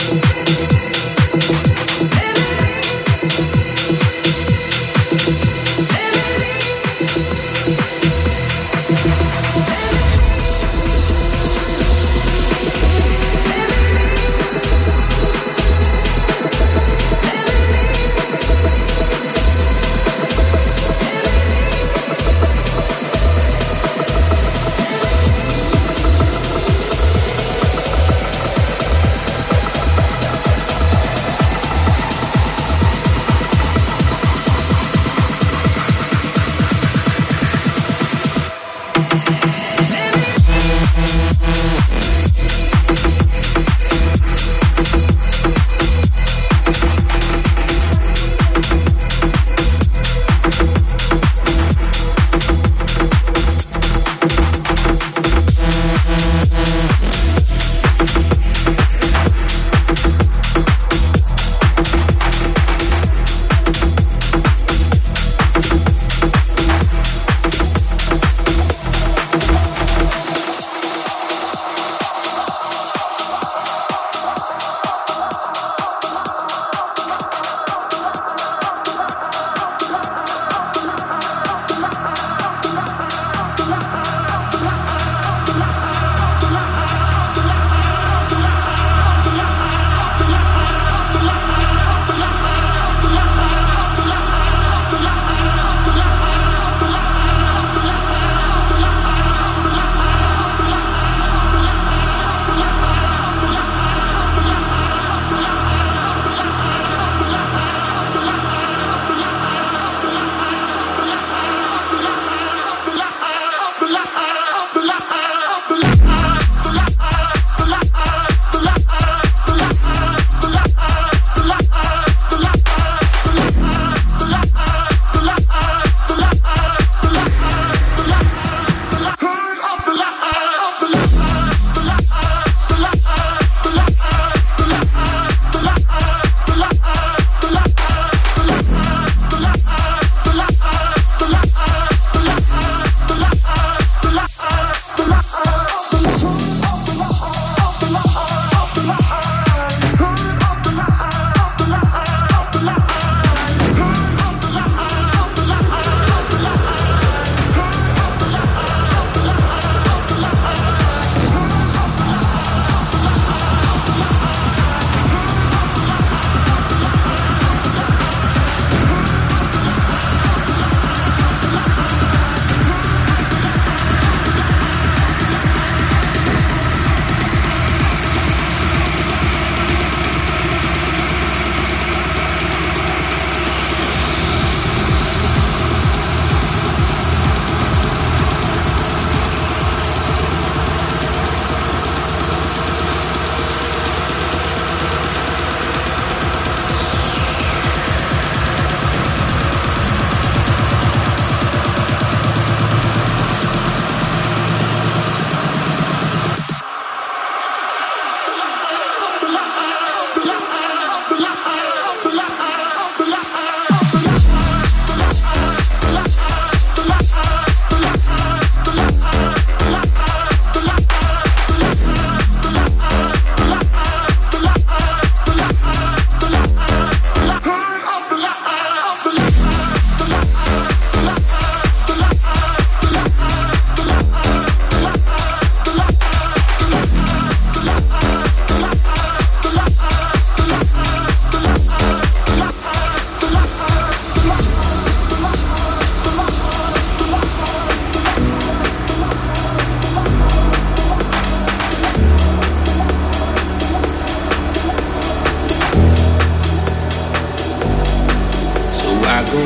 Go. 259.33 259.45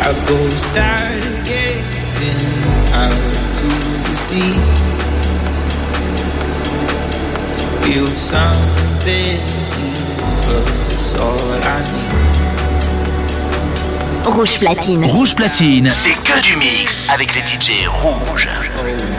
I 0.00 0.10
go 0.26 0.38
stargazing 0.66 2.42
out 2.94 3.34
to 3.58 3.68
the 4.06 4.14
sea 4.14 4.54
to 7.58 7.64
feel 7.82 8.06
something 8.06 9.40
deeper. 9.74 10.62
That's 10.88 11.14
all 11.16 11.50
I 11.62 11.78
need. 11.92 12.08
Rouge 14.26 14.58
platine. 14.58 15.04
Rouge 15.04 15.34
platine, 15.34 15.90
c'est 15.90 16.14
que 16.22 16.40
du 16.42 16.56
mix 16.58 17.10
avec 17.12 17.34
les 17.34 17.40
DJ 17.40 17.86
rouges. 17.88 18.48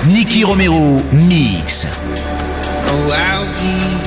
Nicky 0.07 0.43
Romero 0.43 1.01
mix. 1.11 1.87
Oh, 2.87 3.11
I'll 3.11 3.45
be 3.57 3.98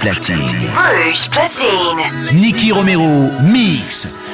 platine. 0.00 0.36
Rouge 0.38 1.28
platine. 1.28 1.68
Rouge 1.68 2.30
platine. 2.30 2.40
Nicky 2.40 2.72
Romero, 2.72 3.30
mix. 3.42 4.29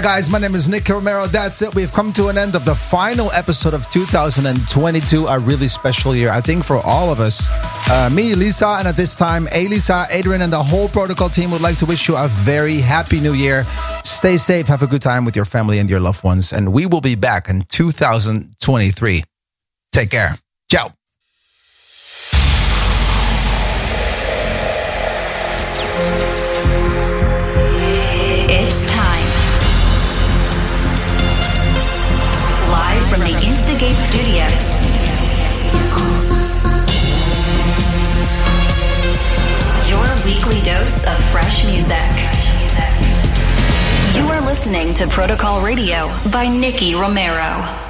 Right, 0.00 0.16
guys, 0.16 0.30
my 0.30 0.38
name 0.38 0.54
is 0.54 0.68
Nick 0.68 0.88
Romero. 0.88 1.26
That's 1.26 1.60
it. 1.62 1.74
We've 1.74 1.92
come 1.92 2.12
to 2.14 2.28
an 2.28 2.38
end 2.38 2.54
of 2.54 2.64
the 2.64 2.74
final 2.74 3.30
episode 3.32 3.74
of 3.74 3.90
2022, 3.90 5.26
a 5.26 5.38
really 5.38 5.68
special 5.68 6.14
year, 6.14 6.30
I 6.30 6.40
think, 6.40 6.64
for 6.64 6.76
all 6.78 7.12
of 7.12 7.20
us. 7.20 7.48
Uh, 7.90 8.08
me, 8.10 8.34
Lisa, 8.34 8.68
and 8.78 8.88
at 8.88 8.96
this 8.96 9.16
time, 9.16 9.46
Elisa, 9.52 10.06
Adrian, 10.10 10.42
and 10.42 10.52
the 10.52 10.62
whole 10.62 10.88
protocol 10.88 11.28
team 11.28 11.50
would 11.50 11.60
like 11.60 11.76
to 11.78 11.86
wish 11.86 12.08
you 12.08 12.16
a 12.16 12.28
very 12.28 12.78
happy 12.78 13.20
new 13.20 13.34
year. 13.34 13.64
Stay 14.04 14.38
safe, 14.38 14.68
have 14.68 14.82
a 14.82 14.86
good 14.86 15.02
time 15.02 15.24
with 15.24 15.36
your 15.36 15.44
family 15.44 15.78
and 15.78 15.90
your 15.90 16.00
loved 16.00 16.24
ones, 16.24 16.52
and 16.52 16.72
we 16.72 16.86
will 16.86 17.02
be 17.02 17.14
back 17.14 17.48
in 17.48 17.62
2023. 17.62 19.24
Take 19.92 20.10
care. 20.10 20.36
Ciao. 20.70 20.94
Escape 33.12 33.96
Studios. 33.96 34.60
Your 39.90 40.24
weekly 40.24 40.62
dose 40.62 41.04
of 41.04 41.16
fresh 41.32 41.64
music. 41.64 41.96
You 44.14 44.30
are 44.30 44.40
listening 44.42 44.94
to 44.94 45.08
Protocol 45.08 45.60
Radio 45.60 46.08
by 46.30 46.46
Nicky 46.46 46.94
Romero. 46.94 47.89